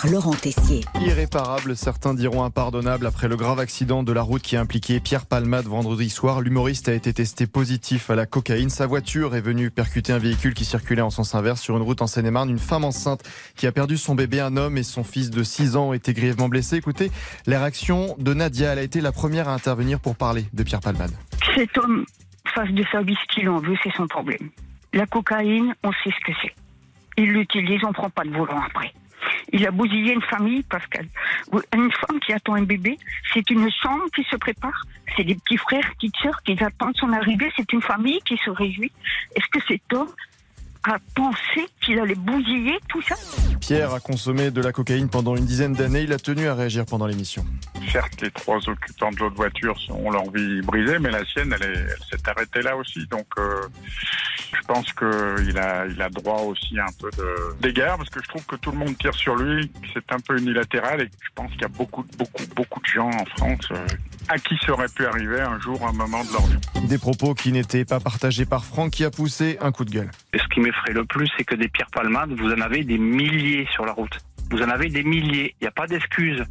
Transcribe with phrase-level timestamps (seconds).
[0.00, 0.82] par Laurent Tessier.
[1.00, 5.26] Irréparable, certains diront impardonnable après le grave accident de la route qui a impliqué Pierre
[5.26, 6.40] Palmade vendredi soir.
[6.40, 8.70] L'humoriste a été testé positif à la cocaïne.
[8.70, 12.02] Sa voiture est venue percuter un véhicule qui circulait en sens inverse sur une route
[12.02, 12.50] en Seine-et-Marne.
[12.50, 15.76] Une femme enceinte qui a perdu son bébé, un homme et son fils de 6
[15.76, 16.76] ans ont été grièvement blessés.
[16.76, 17.10] Écoutez,
[17.46, 20.80] la réaction de Nadia, elle a été la première à intervenir pour parler de Pierre
[20.80, 21.12] Palmade.
[21.54, 22.04] Cet homme
[22.54, 24.50] fasse de service qu'il en veut, c'est son problème.
[24.92, 26.54] La cocaïne, on sait ce que c'est.
[27.18, 28.94] Il l'utilise, on prend pas de volant après.
[29.52, 32.98] Il a bousillé une famille parce qu'une femme qui attend un bébé,
[33.34, 34.84] c'est une chambre qui se prépare.
[35.16, 37.50] C'est des petits frères, petites sœurs qui attendent son arrivée.
[37.56, 38.92] C'est une famille qui se réjouit.
[39.34, 40.08] Est-ce que cet homme
[40.84, 43.14] a pensé qu'il allait bousiller tout ça?
[43.60, 46.02] Pierre a consommé de la cocaïne pendant une dizaine d'années.
[46.02, 47.44] Il a tenu à réagir pendant l'émission.
[47.92, 51.70] Certes, les trois occupants de l'autre voiture ont leur vie brisée, mais la sienne, elle,
[51.70, 53.06] est- elle s'est arrêtée là aussi.
[53.08, 53.60] Donc, euh,
[54.72, 58.28] pense qu'il a, il a droit aussi à un peu de d'égard, parce que je
[58.28, 61.28] trouve que tout le monde tire sur lui, que c'est un peu unilatéral, et je
[61.34, 63.86] pense qu'il y a beaucoup, beaucoup, beaucoup de gens en France euh,
[64.28, 66.86] à qui ça aurait pu arriver un jour, un moment de leur vie.
[66.86, 70.10] Des propos qui n'étaient pas partagés par Franck qui a poussé un coup de gueule.
[70.32, 72.98] Et ce qui m'effraie le plus, c'est que des Pierre Palmade, vous en avez des
[72.98, 74.20] milliers sur la route.
[74.52, 75.56] Vous en avez des milliers.
[75.60, 76.44] Il n'y a pas d'excuse.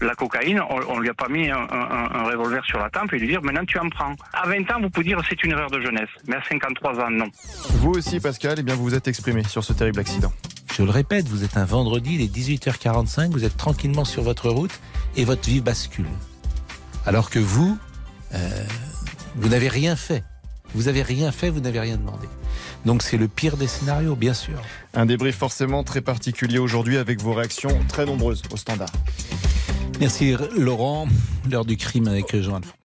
[0.00, 3.12] La cocaïne, on, on lui a pas mis un, un- un revolver sur la tempe
[3.14, 4.14] et lui dire maintenant tu en prends.
[4.34, 6.08] À 20 ans, vous pouvez dire c'est une erreur de jeunesse.
[6.26, 7.26] Mais à 53 ans, non.
[7.80, 10.32] Vous aussi, Pascal, eh bien, vous vous êtes exprimé sur ce terrible accident.
[10.76, 14.50] Je le répète, vous êtes un vendredi, il est 18h45, vous êtes tranquillement sur votre
[14.50, 14.78] route
[15.16, 16.04] et votre vie bascule.
[17.06, 17.78] Alors que vous,
[18.34, 18.64] euh,
[19.36, 20.22] vous n'avez rien fait.
[20.74, 22.26] Vous avez rien fait, vous n'avez rien demandé.
[22.84, 24.60] Donc c'est le pire des scénarios, bien sûr.
[24.92, 28.90] Un débrief forcément très particulier aujourd'hui avec vos réactions très nombreuses au standard.
[30.00, 31.08] Merci Laurent.
[31.50, 32.85] L'heure du crime avec Jean-Alphonse.